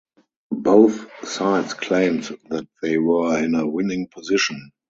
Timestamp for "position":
4.07-4.71